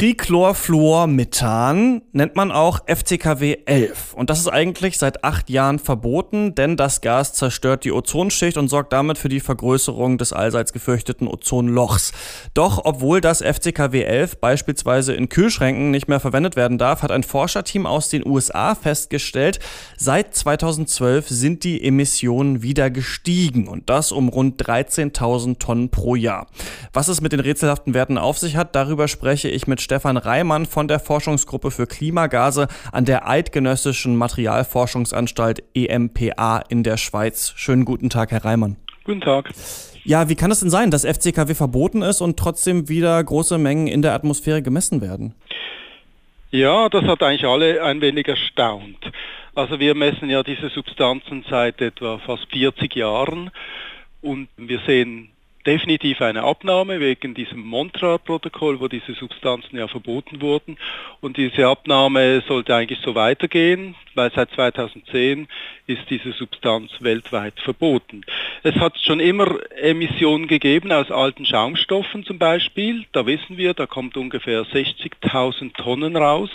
Trichlorfluormethan 0.00 2.00
nennt 2.12 2.34
man 2.34 2.52
auch 2.52 2.78
FCKW 2.86 3.58
11. 3.66 4.14
Und 4.14 4.30
das 4.30 4.38
ist 4.38 4.48
eigentlich 4.48 4.96
seit 4.96 5.24
acht 5.24 5.50
Jahren 5.50 5.78
verboten, 5.78 6.54
denn 6.54 6.78
das 6.78 7.02
Gas 7.02 7.34
zerstört 7.34 7.84
die 7.84 7.92
Ozonschicht 7.92 8.56
und 8.56 8.68
sorgt 8.68 8.94
damit 8.94 9.18
für 9.18 9.28
die 9.28 9.40
Vergrößerung 9.40 10.16
des 10.16 10.32
allseits 10.32 10.72
gefürchteten 10.72 11.28
Ozonlochs. 11.28 12.12
Doch 12.54 12.80
obwohl 12.86 13.20
das 13.20 13.42
FCKW 13.42 14.02
11 14.02 14.38
beispielsweise 14.38 15.12
in 15.12 15.28
Kühlschränken 15.28 15.90
nicht 15.90 16.08
mehr 16.08 16.18
verwendet 16.18 16.56
werden 16.56 16.78
darf, 16.78 17.02
hat 17.02 17.10
ein 17.10 17.22
Forscherteam 17.22 17.84
aus 17.84 18.08
den 18.08 18.26
USA 18.26 18.74
festgestellt, 18.74 19.58
seit 19.98 20.34
2012 20.34 21.28
sind 21.28 21.62
die 21.62 21.84
Emissionen 21.84 22.62
wieder 22.62 22.88
gestiegen 22.88 23.68
und 23.68 23.90
das 23.90 24.12
um 24.12 24.30
rund 24.30 24.64
13.000 24.64 25.58
Tonnen 25.58 25.90
pro 25.90 26.14
Jahr. 26.14 26.46
Was 26.94 27.08
es 27.08 27.20
mit 27.20 27.32
den 27.32 27.40
rätselhaften 27.40 27.92
Werten 27.92 28.16
auf 28.16 28.38
sich 28.38 28.56
hat, 28.56 28.74
darüber 28.74 29.06
spreche 29.06 29.50
ich 29.50 29.66
mit 29.66 29.89
Stefan 29.90 30.18
Reimann 30.18 30.66
von 30.66 30.86
der 30.86 31.00
Forschungsgruppe 31.00 31.72
für 31.72 31.88
Klimagase 31.88 32.68
an 32.92 33.06
der 33.06 33.28
Eidgenössischen 33.28 34.14
Materialforschungsanstalt 34.14 35.64
EMPA 35.74 36.62
in 36.68 36.84
der 36.84 36.96
Schweiz. 36.96 37.52
Schönen 37.56 37.84
guten 37.84 38.08
Tag, 38.08 38.30
Herr 38.30 38.44
Reimann. 38.44 38.76
Guten 39.02 39.20
Tag. 39.20 39.50
Ja, 40.04 40.28
wie 40.28 40.36
kann 40.36 40.52
es 40.52 40.60
denn 40.60 40.70
sein, 40.70 40.92
dass 40.92 41.04
FCKW 41.04 41.54
verboten 41.54 42.02
ist 42.02 42.20
und 42.20 42.38
trotzdem 42.38 42.88
wieder 42.88 43.24
große 43.24 43.58
Mengen 43.58 43.88
in 43.88 44.00
der 44.00 44.14
Atmosphäre 44.14 44.62
gemessen 44.62 45.00
werden? 45.00 45.34
Ja, 46.52 46.88
das 46.88 47.02
hat 47.06 47.24
eigentlich 47.24 47.44
alle 47.44 47.82
ein 47.82 48.00
wenig 48.00 48.28
erstaunt. 48.28 49.10
Also 49.56 49.80
wir 49.80 49.96
messen 49.96 50.30
ja 50.30 50.44
diese 50.44 50.68
Substanzen 50.68 51.44
seit 51.50 51.80
etwa 51.80 52.18
fast 52.18 52.46
40 52.52 52.94
Jahren 52.94 53.50
und 54.22 54.46
wir 54.56 54.78
sehen 54.86 55.29
definitiv 55.66 56.20
eine 56.22 56.42
Abnahme 56.42 57.00
wegen 57.00 57.34
diesem 57.34 57.60
Montreal-Protokoll, 57.60 58.80
wo 58.80 58.88
diese 58.88 59.12
Substanzen 59.12 59.76
ja 59.76 59.88
verboten 59.88 60.40
wurden. 60.40 60.78
Und 61.20 61.36
diese 61.36 61.66
Abnahme 61.66 62.42
sollte 62.46 62.74
eigentlich 62.74 63.00
so 63.04 63.14
weitergehen, 63.14 63.94
weil 64.14 64.32
seit 64.32 64.50
2010 64.52 65.48
ist 65.86 66.08
diese 66.08 66.32
Substanz 66.32 66.90
weltweit 67.00 67.58
verboten. 67.60 68.22
Es 68.62 68.74
hat 68.76 68.98
schon 69.00 69.20
immer 69.20 69.58
Emissionen 69.76 70.46
gegeben 70.46 70.92
aus 70.92 71.10
alten 71.10 71.44
Schaumstoffen 71.44 72.24
zum 72.24 72.38
Beispiel. 72.38 73.04
Da 73.12 73.26
wissen 73.26 73.56
wir, 73.56 73.74
da 73.74 73.86
kommt 73.86 74.16
ungefähr 74.16 74.62
60.000 74.64 75.74
Tonnen 75.74 76.16
raus. 76.16 76.50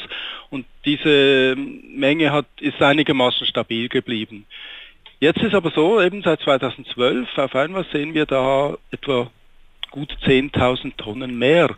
Und 0.50 0.66
diese 0.86 1.56
Menge 1.56 2.32
hat, 2.32 2.48
ist 2.60 2.82
einigermaßen 2.82 3.46
stabil 3.46 3.90
geblieben. 3.90 4.46
Jetzt 5.20 5.42
ist 5.42 5.54
aber 5.54 5.72
so, 5.72 6.02
eben 6.02 6.22
seit 6.24 6.42
2012 6.42 7.38
auf 7.38 7.56
einmal 7.56 7.86
sehen 7.92 8.14
wir 8.14 8.26
da 8.26 8.78
etwa 8.92 9.32
gut 9.92 10.16
10.000 10.26 10.98
Tonnen 10.98 11.38
mehr. 11.38 11.74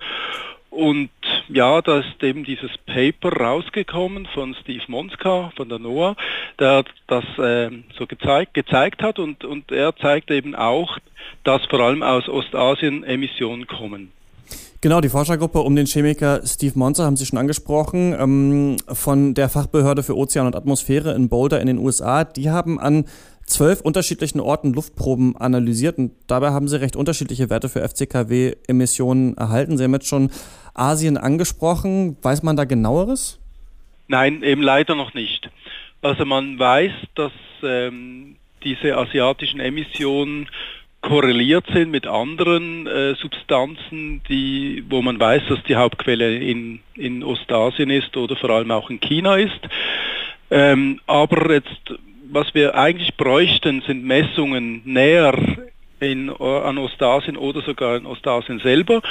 Und 0.70 1.10
ja, 1.48 1.82
da 1.82 2.00
ist 2.00 2.22
eben 2.22 2.44
dieses 2.44 2.72
Paper 2.86 3.32
rausgekommen 3.32 4.28
von 4.34 4.56
Steve 4.62 4.84
Monska 4.88 5.52
von 5.56 5.70
der 5.70 5.80
NOAA, 5.80 6.16
der 6.60 6.84
das 7.08 7.24
äh, 7.38 7.72
so 7.98 8.06
gezeigt, 8.06 8.54
gezeigt 8.54 9.02
hat 9.02 9.18
und, 9.18 9.44
und 9.44 9.72
er 9.72 9.96
zeigt 9.96 10.30
eben 10.30 10.56
auch, 10.56 10.98
dass 11.44 11.66
vor 11.66 11.80
allem 11.80 12.04
aus 12.04 12.28
Ostasien 12.28 13.04
Emissionen 13.04 13.66
kommen. 13.68 14.12
Genau, 14.80 15.02
die 15.02 15.10
Forschergruppe 15.10 15.60
um 15.60 15.76
den 15.76 15.88
Chemiker 15.88 16.42
Steve 16.46 16.78
Monzer 16.78 17.06
haben 17.06 17.18
Sie 17.18 17.26
schon 17.26 17.40
angesprochen, 17.40 18.16
ähm, 18.18 18.78
von 18.88 19.34
der 19.34 19.50
Fachbehörde 19.50 20.04
für 20.04 20.16
Ozean 20.16 20.46
und 20.46 20.56
Atmosphäre 20.56 21.16
in 21.16 21.30
Boulder 21.30 21.60
in 21.60 21.68
den 21.68 21.80
USA. 21.80 22.24
Die 22.24 22.52
haben 22.52 22.80
an 22.80 23.06
zwölf 23.48 23.82
unterschiedlichen 23.82 24.40
Orten 24.40 24.74
Luftproben 24.74 25.36
analysiert 25.36 25.98
und 25.98 26.12
dabei 26.28 26.52
haben 26.52 26.68
sie 26.68 26.80
recht 26.80 26.96
unterschiedliche 26.96 27.50
Werte 27.50 27.70
für 27.70 27.82
FCKW-Emissionen 27.82 29.36
erhalten. 29.36 29.78
Sie 29.78 29.84
haben 29.84 29.94
jetzt 29.94 30.08
schon 30.08 30.30
Asien 30.76 31.18
angesprochen. 31.18 32.18
Weiß 32.22 32.44
man 32.44 32.56
da 32.56 32.66
genaueres? 32.66 33.40
Nein, 34.08 34.44
eben 34.44 34.62
leider 34.62 34.94
noch 34.94 35.16
nicht. 35.16 35.50
Also 36.04 36.24
man 36.26 36.60
weiß, 36.60 36.92
dass 37.16 37.32
ähm, 37.64 38.36
diese 38.64 38.96
asiatischen 38.96 39.60
Emissionen 39.60 40.48
korreliert 41.08 41.66
sind 41.74 41.90
mit 41.90 42.06
anderen 42.06 42.86
äh, 42.86 43.16
Substanzen, 43.16 44.22
die, 44.28 44.84
wo 44.90 45.02
man 45.02 45.18
weiß, 45.18 45.44
dass 45.48 45.64
die 45.64 45.78
Hauptquelle 45.78 46.36
in, 46.36 46.82
in 46.96 47.24
Ostasien 47.24 47.90
ist 47.90 48.18
oder 48.18 48.36
vor 48.36 48.50
allem 48.50 48.72
auch 48.72 48.90
in 48.90 49.00
China 49.00 49.38
ist. 49.38 49.60
Ähm, 50.52 51.00
aber 51.08 51.54
jetzt, 51.54 51.94
was 52.30 52.54
wir 52.54 52.76
eigentlich 52.76 53.16
bräuchten, 53.16 53.82
sind 53.88 54.04
Messungen 54.04 54.82
näher 54.84 55.34
in, 56.02 56.30
an 56.30 56.78
Ostasien 56.78 57.38
oder 57.38 57.62
sogar 57.62 57.96
in 57.96 58.06
Ostasien 58.06 58.60
selber. 58.60 59.02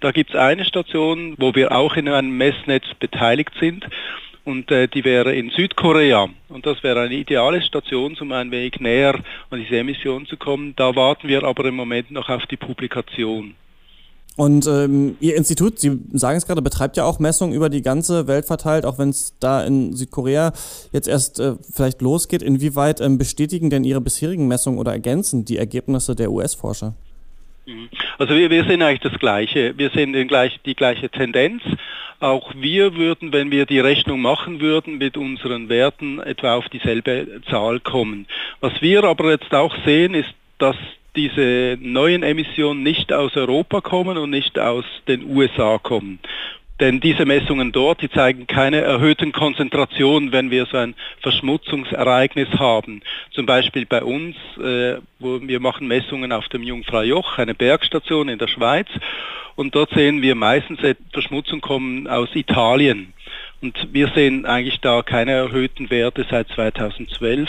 Da 0.00 0.12
gibt 0.12 0.30
es 0.30 0.36
eine 0.36 0.66
Station, 0.66 1.36
wo 1.38 1.54
wir 1.54 1.72
auch 1.72 1.96
in 1.96 2.08
einem 2.08 2.36
Messnetz 2.36 2.84
beteiligt 3.00 3.52
sind 3.58 3.86
und 4.46 4.70
äh, 4.70 4.86
die 4.86 5.04
wäre 5.04 5.34
in 5.34 5.50
Südkorea. 5.50 6.28
Und 6.48 6.66
das 6.66 6.82
wäre 6.82 7.00
eine 7.00 7.14
ideale 7.14 7.60
Station, 7.60 8.16
um 8.20 8.30
ein 8.32 8.50
wenig 8.52 8.78
näher 8.78 9.18
an 9.50 9.58
diese 9.60 9.76
Emission 9.76 10.24
zu 10.26 10.36
kommen. 10.36 10.72
Da 10.76 10.94
warten 10.94 11.28
wir 11.28 11.42
aber 11.42 11.64
im 11.64 11.74
Moment 11.74 12.12
noch 12.12 12.28
auf 12.28 12.46
die 12.46 12.56
Publikation. 12.56 13.54
Und 14.36 14.66
ähm, 14.66 15.16
Ihr 15.18 15.34
Institut, 15.34 15.80
Sie 15.80 15.98
sagen 16.12 16.36
es 16.36 16.46
gerade, 16.46 16.62
betreibt 16.62 16.96
ja 16.96 17.04
auch 17.04 17.18
Messungen 17.18 17.56
über 17.56 17.68
die 17.70 17.82
ganze 17.82 18.28
Welt 18.28 18.44
verteilt, 18.44 18.84
auch 18.84 18.98
wenn 18.98 19.08
es 19.08 19.34
da 19.40 19.64
in 19.64 19.94
Südkorea 19.94 20.52
jetzt 20.92 21.08
erst 21.08 21.40
äh, 21.40 21.54
vielleicht 21.74 22.00
losgeht. 22.00 22.42
Inwieweit 22.42 23.00
ähm, 23.00 23.18
bestätigen 23.18 23.68
denn 23.68 23.82
Ihre 23.82 24.00
bisherigen 24.00 24.46
Messungen 24.46 24.78
oder 24.78 24.92
ergänzen 24.92 25.44
die 25.44 25.56
Ergebnisse 25.56 26.14
der 26.14 26.30
US-Forscher? 26.30 26.94
Mhm. 27.66 27.88
Also 28.18 28.34
wir, 28.34 28.48
wir 28.50 28.64
sehen 28.64 28.82
eigentlich 28.82 29.10
das 29.10 29.18
Gleiche. 29.18 29.74
Wir 29.76 29.90
sehen 29.90 30.12
den 30.12 30.28
gleich, 30.28 30.60
die 30.64 30.76
gleiche 30.76 31.08
Tendenz. 31.08 31.62
Auch 32.18 32.54
wir 32.56 32.96
würden, 32.96 33.32
wenn 33.32 33.50
wir 33.50 33.66
die 33.66 33.80
Rechnung 33.80 34.22
machen 34.22 34.60
würden, 34.60 34.98
mit 34.98 35.16
unseren 35.16 35.68
Werten 35.68 36.18
etwa 36.20 36.54
auf 36.54 36.68
dieselbe 36.68 37.42
Zahl 37.50 37.80
kommen. 37.80 38.26
Was 38.60 38.80
wir 38.80 39.04
aber 39.04 39.32
jetzt 39.32 39.52
auch 39.54 39.74
sehen, 39.84 40.14
ist, 40.14 40.32
dass 40.58 40.76
diese 41.14 41.78
neuen 41.80 42.22
Emissionen 42.22 42.82
nicht 42.82 43.12
aus 43.12 43.36
Europa 43.36 43.80
kommen 43.80 44.16
und 44.16 44.30
nicht 44.30 44.58
aus 44.58 44.84
den 45.08 45.24
USA 45.24 45.78
kommen. 45.78 46.18
Denn 46.78 47.00
diese 47.00 47.24
Messungen 47.24 47.72
dort, 47.72 48.02
die 48.02 48.10
zeigen 48.10 48.46
keine 48.46 48.82
erhöhten 48.82 49.32
Konzentrationen, 49.32 50.32
wenn 50.32 50.50
wir 50.50 50.66
so 50.66 50.76
ein 50.76 50.94
Verschmutzungsereignis 51.22 52.48
haben. 52.58 53.00
Zum 53.36 53.44
Beispiel 53.44 53.84
bei 53.84 54.02
uns, 54.02 54.34
äh, 54.56 54.96
wo 55.18 55.40
wir 55.42 55.60
machen 55.60 55.86
Messungen 55.86 56.32
auf 56.32 56.48
dem 56.48 56.62
Jungfraujoch, 56.62 57.36
eine 57.36 57.54
Bergstation 57.54 58.30
in 58.30 58.38
der 58.38 58.48
Schweiz. 58.48 58.88
Und 59.56 59.74
dort 59.74 59.90
sehen 59.90 60.22
wir 60.22 60.34
meistens 60.34 60.80
Verschmutzung 61.12 61.60
kommen 61.60 62.08
aus 62.08 62.34
Italien. 62.34 63.12
Und 63.60 63.88
wir 63.92 64.08
sehen 64.14 64.46
eigentlich 64.46 64.80
da 64.80 65.02
keine 65.02 65.32
erhöhten 65.32 65.90
Werte 65.90 66.24
seit 66.30 66.48
2012 66.48 67.48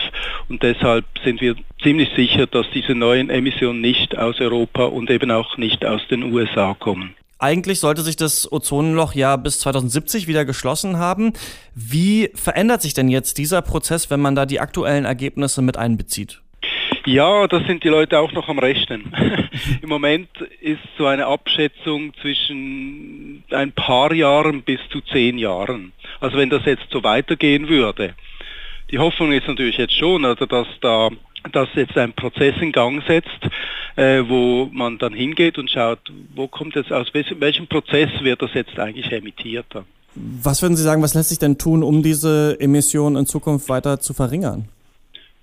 und 0.50 0.64
deshalb 0.64 1.06
sind 1.24 1.42
wir 1.42 1.56
ziemlich 1.82 2.10
sicher, 2.16 2.48
dass 2.48 2.70
diese 2.72 2.96
neuen 2.96 3.30
Emissionen 3.30 3.82
nicht 3.82 4.18
aus 4.18 4.40
Europa 4.40 4.86
und 4.86 5.10
eben 5.10 5.32
auch 5.32 5.58
nicht 5.58 5.86
aus 5.86 6.06
den 6.08 6.34
USA 6.34 6.76
kommen. 6.80 7.16
Eigentlich 7.40 7.80
sollte 7.80 8.02
sich 8.02 8.16
das 8.16 8.52
Ozonloch 8.52 9.14
ja 9.14 9.36
bis 9.36 9.60
2070 9.60 10.28
wieder 10.28 10.44
geschlossen 10.44 10.98
haben. 10.98 11.34
Wie 11.76 12.32
verändert 12.34 12.82
sich 12.82 12.96
denn 12.96 13.10
jetzt 13.10 13.38
dieser 13.38 13.62
Prozess, 13.62 14.10
wenn 14.10 14.20
man 14.20 14.36
da 14.36 14.46
die 14.46 14.60
aktuellen 14.60 15.06
Ergebnisse 15.06 15.62
mit 15.62 15.78
einbezieht? 15.78 16.42
Ja, 17.06 17.48
das 17.48 17.66
sind 17.68 17.84
die 17.84 17.90
Leute 17.90 18.20
auch 18.20 18.34
noch 18.34 18.50
am 18.50 18.60
Rechnen. 18.60 19.14
Im 19.82 19.88
Moment 19.88 20.30
ist 20.62 20.82
so 20.98 21.06
eine 21.06 21.28
Abschätzung 21.28 22.14
zwischen 22.22 23.44
ein 23.52 23.72
paar 23.72 24.12
Jahren 24.14 24.64
bis 24.64 24.80
zu 24.92 25.00
zehn 25.02 25.38
Jahren. 25.38 25.94
Also 26.20 26.38
wenn 26.38 26.50
das 26.50 26.66
jetzt 26.66 26.88
so 26.92 27.04
weitergehen 27.04 27.70
würde. 27.70 28.16
Die 28.92 29.00
Hoffnung 29.00 29.32
ist 29.32 29.48
natürlich 29.48 29.78
jetzt 29.78 29.98
schon, 29.98 30.26
also 30.26 30.46
dass 30.46 30.68
da 30.82 31.10
dass 31.52 31.70
jetzt 31.76 31.98
ein 31.98 32.14
Prozess 32.14 32.56
in 32.60 32.72
Gang 32.72 33.04
setzt, 33.08 33.48
äh, 33.96 34.24
wo 34.28 34.70
man 34.72 34.98
dann 34.98 35.14
hingeht 35.14 35.58
und 35.58 35.70
schaut, 35.70 36.00
wo 36.36 36.48
kommt 36.48 36.76
jetzt 36.76 36.92
aus 36.92 37.08
welchem 37.14 37.68
Prozess 37.68 38.10
wird 38.22 38.42
das 38.42 38.54
jetzt 38.54 38.78
eigentlich 38.80 39.12
emittiert. 39.12 39.66
Was 40.16 40.62
würden 40.62 40.76
Sie 40.76 40.84
sagen, 40.84 41.02
was 41.02 41.14
lässt 41.14 41.30
sich 41.30 41.40
denn 41.40 41.58
tun, 41.58 41.84
um 41.84 42.02
diese 42.02 42.58
Emissionen 42.60 43.18
in 43.18 43.26
Zukunft 43.26 43.70
weiter 43.70 44.00
zu 44.00 44.14
verringern? 44.14 44.68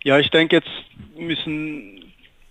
Ja, 0.03 0.19
ich 0.19 0.31
denke, 0.31 0.57
jetzt 0.57 0.71
müssen 1.19 2.05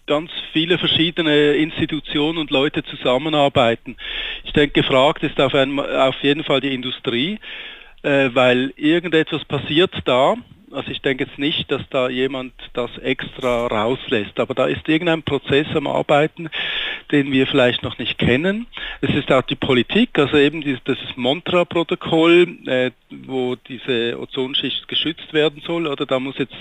ganz 0.07 0.31
viele 0.51 0.77
verschiedene 0.77 1.53
Institutionen 1.53 2.37
und 2.37 2.51
Leute 2.51 2.83
zusammenarbeiten. 2.83 3.95
Ich 4.43 4.53
denke, 4.53 4.81
gefragt 4.81 5.23
ist 5.23 5.39
auf, 5.39 5.53
ein, 5.53 5.79
auf 5.79 6.15
jeden 6.21 6.43
Fall 6.43 6.61
die 6.61 6.73
Industrie, 6.73 7.39
äh, 8.03 8.29
weil 8.33 8.73
irgendetwas 8.75 9.45
passiert 9.45 9.93
da. 10.05 10.35
Also 10.73 10.91
ich 10.91 11.01
denke 11.01 11.25
jetzt 11.25 11.37
nicht, 11.37 11.71
dass 11.71 11.81
da 11.89 12.09
jemand 12.09 12.53
das 12.73 12.97
extra 12.97 13.67
rauslässt, 13.67 14.39
aber 14.39 14.53
da 14.55 14.65
ist 14.65 14.87
irgendein 14.89 15.23
Prozess 15.23 15.67
am 15.75 15.87
Arbeiten, 15.87 16.49
den 17.11 17.31
wir 17.31 17.45
vielleicht 17.47 17.83
noch 17.83 17.97
nicht 17.99 18.17
kennen. 18.17 18.65
Es 19.01 19.13
ist 19.13 19.31
auch 19.31 19.43
die 19.43 19.55
Politik, 19.55 20.17
also 20.17 20.37
eben 20.37 20.61
dieses, 20.61 20.81
Montra-Protokoll, 21.15 22.47
äh, 22.65 22.91
wo 23.09 23.55
diese 23.55 24.19
Ozonschicht 24.19 24.87
geschützt 24.87 25.31
werden 25.33 25.61
soll, 25.65 25.85
oder 25.85 26.05
da 26.05 26.19
muss 26.19 26.37
jetzt 26.37 26.55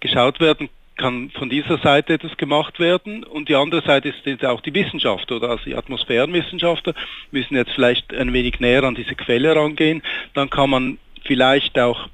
geschaut 0.00 0.40
werden, 0.40 0.68
kann 0.96 1.30
von 1.30 1.50
dieser 1.50 1.78
Seite 1.78 2.14
etwas 2.14 2.36
gemacht 2.36 2.78
werden 2.78 3.24
und 3.24 3.48
die 3.48 3.54
andere 3.56 3.82
Seite 3.82 4.10
ist 4.10 4.24
jetzt 4.24 4.44
auch 4.44 4.60
die 4.60 4.74
Wissenschaft 4.74 5.30
oder 5.32 5.50
also 5.50 5.64
die 5.64 5.74
Atmosphärenwissenschaftler 5.74 6.94
müssen 7.32 7.56
jetzt 7.56 7.72
vielleicht 7.72 8.14
ein 8.14 8.32
wenig 8.32 8.60
näher 8.60 8.84
an 8.84 8.94
diese 8.94 9.16
Quelle 9.16 9.56
rangehen. 9.56 10.02
Dann 10.34 10.50
kann 10.50 10.70
man 10.70 10.98
vielleicht 11.24 11.78
auch 11.78 12.08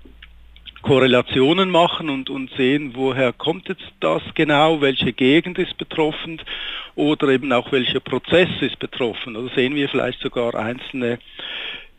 Korrelationen 0.83 1.71
machen 1.71 2.09
und, 2.09 2.31
und 2.31 2.51
sehen, 2.57 2.93
woher 2.95 3.33
kommt 3.33 3.69
jetzt 3.69 3.93
das 4.01 4.23
genau, 4.35 4.81
welche 4.81 5.13
Gegend 5.13 5.59
ist 5.59 5.77
betroffen 5.77 6.41
oder 6.97 7.29
eben 7.29 7.53
auch 7.53 7.71
welcher 7.73 8.01
Prozess 8.01 8.49
ist 8.61 8.79
betroffen. 8.79 9.37
Oder 9.37 9.55
sehen 9.55 9.75
wir 9.75 9.89
vielleicht 9.89 10.21
sogar 10.21 10.55
einzelne 10.55 11.19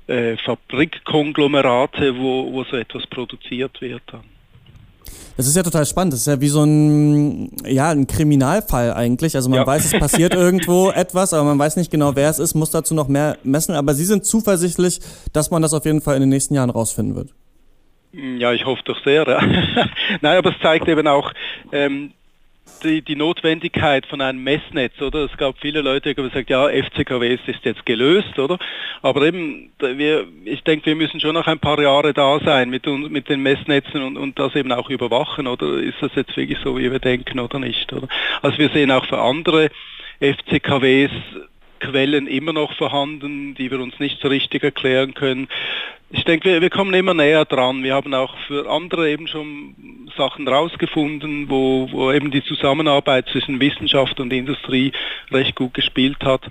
äh, 0.08 0.36
Fabrikkonglomerate, 0.38 2.18
wo, 2.18 2.52
wo 2.52 2.64
so 2.64 2.76
etwas 2.76 3.06
produziert 3.08 3.80
wird 3.82 4.02
dann. 4.08 4.24
Das 5.38 5.48
ist 5.48 5.56
ja 5.56 5.64
total 5.64 5.86
spannend. 5.86 6.14
Das 6.14 6.22
ist 6.22 6.28
ja 6.28 6.40
wie 6.42 6.50
so 6.50 6.64
ein, 6.64 7.52
ja, 7.66 7.90
ein 7.90 8.08
Kriminalfall 8.08 8.94
eigentlich. 8.94 9.36
Also 9.36 9.50
man 9.50 9.60
ja. 9.60 9.68
weiß, 9.68 9.86
es 9.86 10.00
passiert 10.00 10.34
irgendwo 10.36 10.92
etwas, 10.92 11.34
aber 11.34 11.46
man 11.46 11.60
weiß 11.60 11.78
nicht 11.78 11.92
genau, 11.92 12.16
wer 12.16 12.30
es 12.30 12.40
ist, 12.40 12.54
muss 12.54 12.72
dazu 12.72 12.94
noch 12.94 13.08
mehr 13.08 13.38
messen. 13.44 13.76
Aber 13.76 13.94
Sie 13.94 14.06
sind 14.06 14.26
zuversichtlich, 14.26 15.00
dass 15.34 15.50
man 15.52 15.62
das 15.62 15.74
auf 15.74 15.86
jeden 15.86 16.02
Fall 16.02 16.16
in 16.16 16.22
den 16.22 16.30
nächsten 16.30 16.54
Jahren 16.54 16.70
rausfinden 16.70 17.16
wird. 17.16 17.34
Ja, 18.14 18.54
ich 18.54 18.66
hoffe 18.66 18.82
doch 18.86 19.02
sehr. 19.04 19.26
Ja. 19.28 19.42
Nein, 20.22 20.38
aber 20.38 20.52
es 20.52 20.60
zeigt 20.62 20.88
eben 20.88 21.08
auch, 21.08 21.32
ähm, 21.72 22.12
die, 22.84 23.02
die 23.02 23.16
Notwendigkeit 23.16 24.06
von 24.06 24.22
einem 24.22 24.44
Messnetz, 24.44 25.00
oder? 25.02 25.26
Es 25.26 25.38
gab 25.38 25.58
viele 25.60 25.82
Leute, 25.82 26.14
die 26.14 26.22
gesagt 26.22 26.50
ja, 26.50 26.68
FCKW 26.68 27.34
ist 27.34 27.44
jetzt 27.64 27.86
gelöst, 27.86 28.38
oder? 28.40 28.58
Aber 29.02 29.22
eben, 29.24 29.72
wir, 29.80 30.28
ich 30.46 30.64
denke, 30.64 30.88
wir 30.88 30.96
müssen 30.96 31.20
schon 31.20 31.34
noch 31.34 31.48
ein 31.48 31.60
paar 31.60 31.82
Jahre 31.82 32.14
da 32.14 32.40
sein 32.40 32.70
mit, 32.70 32.86
mit 32.88 33.30
den 33.30 33.42
Messnetzen 33.42 34.02
und, 34.02 34.18
und 34.18 34.40
das 34.40 34.56
eben 34.56 34.72
auch 34.72 34.90
überwachen, 34.90 35.48
oder? 35.48 35.78
Ist 35.78 36.02
das 36.02 36.12
jetzt 36.16 36.36
wirklich 36.36 36.60
so, 36.64 36.78
wie 36.78 36.92
wir 36.92 37.00
denken 37.00 37.40
oder 37.40 37.60
nicht, 37.60 37.92
oder? 37.94 38.08
Also 38.42 38.58
wir 38.58 38.70
sehen 38.70 38.92
auch 38.92 39.06
für 39.06 39.20
andere 39.20 39.70
FCKWs 40.20 41.12
Quellen 41.80 42.28
immer 42.28 42.54
noch 42.54 42.74
vorhanden, 42.76 43.56
die 43.56 43.72
wir 43.72 43.80
uns 43.80 44.00
nicht 44.00 44.22
so 44.22 44.28
richtig 44.28 44.64
erklären 44.64 45.14
können. 45.16 45.48
Ich 46.14 46.26
denke, 46.26 46.50
wir, 46.50 46.62
wir 46.62 46.70
kommen 46.70 46.94
immer 46.94 47.14
näher 47.14 47.46
dran. 47.46 47.84
Wir 47.84 47.96
haben 47.96 48.14
auch 48.14 48.36
für 48.48 48.70
andere 48.70 49.10
eben 49.10 49.28
schon 49.28 50.10
Sachen 50.18 50.48
rausgefunden, 50.48 51.50
wo, 51.50 51.88
wo 51.92 52.12
eben 52.12 52.32
die 52.32 52.44
Zusammenarbeit 52.44 53.30
zwischen 53.30 53.60
Wissenschaft 53.60 54.20
und 54.20 54.34
Industrie 54.34 54.92
recht 55.32 55.56
gut 55.56 55.74
gespielt 55.74 56.24
hat 56.24 56.42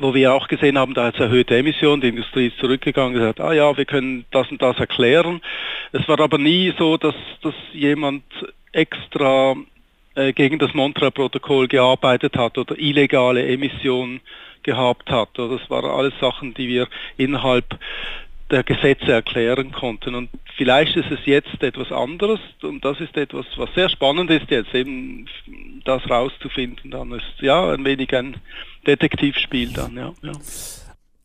wo 0.00 0.14
wir 0.14 0.34
auch 0.34 0.48
gesehen 0.48 0.78
haben, 0.78 0.94
da 0.94 1.08
es 1.08 1.20
erhöhte 1.20 1.56
Emissionen, 1.56 2.00
die 2.00 2.08
Industrie 2.08 2.48
ist 2.48 2.58
zurückgegangen 2.58 3.14
und 3.14 3.20
gesagt, 3.20 3.40
ah 3.40 3.52
ja, 3.52 3.76
wir 3.76 3.84
können 3.84 4.24
das 4.32 4.50
und 4.50 4.60
das 4.60 4.76
erklären. 4.78 5.40
Es 5.92 6.06
war 6.08 6.18
aber 6.18 6.38
nie 6.38 6.72
so, 6.76 6.96
dass, 6.96 7.14
dass 7.42 7.54
jemand 7.72 8.24
extra 8.72 9.54
äh, 10.16 10.32
gegen 10.32 10.58
das 10.58 10.74
Montreal-Protokoll 10.74 11.68
gearbeitet 11.68 12.36
hat 12.36 12.58
oder 12.58 12.76
illegale 12.78 13.46
Emissionen 13.46 14.20
gehabt 14.64 15.10
hat. 15.10 15.28
Das 15.34 15.60
waren 15.68 15.90
alles 15.90 16.14
Sachen, 16.20 16.54
die 16.54 16.68
wir 16.68 16.88
innerhalb 17.16 17.78
Gesetze 18.62 19.12
erklären 19.12 19.72
konnten. 19.72 20.14
Und 20.14 20.30
vielleicht 20.56 20.96
ist 20.96 21.10
es 21.10 21.20
jetzt 21.24 21.62
etwas 21.62 21.90
anderes 21.90 22.40
und 22.62 22.84
das 22.84 23.00
ist 23.00 23.16
etwas, 23.16 23.46
was 23.56 23.72
sehr 23.74 23.88
spannend 23.88 24.30
ist 24.30 24.50
jetzt, 24.50 24.74
eben 24.74 25.28
das 25.84 26.08
rauszufinden. 26.08 26.90
Dann 26.90 27.12
ist 27.12 27.40
ja 27.40 27.72
ein 27.72 27.84
wenig 27.84 28.14
ein 28.14 28.36
Detektivspiel 28.86 29.72
dann, 29.72 29.96
ja. 29.96 30.12
ja. 30.22 30.32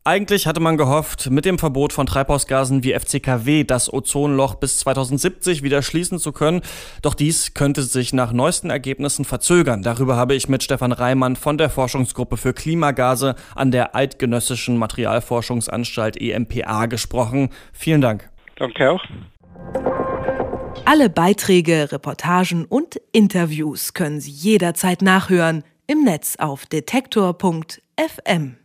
Eigentlich 0.02 0.46
hatte 0.46 0.60
man 0.60 0.78
gehofft, 0.78 1.30
mit 1.30 1.44
dem 1.44 1.58
Verbot 1.58 1.92
von 1.92 2.06
Treibhausgasen 2.06 2.82
wie 2.82 2.94
FCKW 2.94 3.64
das 3.64 3.92
Ozonloch 3.92 4.54
bis 4.54 4.78
2070 4.78 5.62
wieder 5.62 5.82
schließen 5.82 6.18
zu 6.18 6.32
können. 6.32 6.62
Doch 7.02 7.12
dies 7.14 7.52
könnte 7.52 7.82
sich 7.82 8.14
nach 8.14 8.32
neuesten 8.32 8.70
Ergebnissen 8.70 9.26
verzögern. 9.26 9.82
Darüber 9.82 10.16
habe 10.16 10.34
ich 10.34 10.48
mit 10.48 10.62
Stefan 10.62 10.92
Reimann 10.92 11.36
von 11.36 11.58
der 11.58 11.68
Forschungsgruppe 11.68 12.38
für 12.38 12.54
Klimagase 12.54 13.34
an 13.54 13.72
der 13.72 13.94
Eidgenössischen 13.94 14.78
Materialforschungsanstalt 14.78 16.18
EMPA 16.18 16.86
gesprochen. 16.86 17.50
Vielen 17.74 18.00
Dank. 18.00 18.30
Danke 18.56 18.92
auch. 18.92 19.04
Alle 20.86 21.10
Beiträge, 21.10 21.92
Reportagen 21.92 22.64
und 22.64 22.98
Interviews 23.12 23.92
können 23.92 24.20
Sie 24.20 24.30
jederzeit 24.30 25.02
nachhören 25.02 25.62
im 25.86 26.04
Netz 26.04 26.36
auf 26.38 26.64
detektor.fm. 26.64 28.56